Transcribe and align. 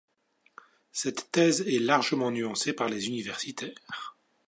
Cette 0.91 1.31
thèse 1.31 1.61
est 1.67 1.77
largement 1.77 2.31
nuancée 2.31 2.73
par 2.73 2.89
les 2.89 3.05
universitaires. 3.07 4.17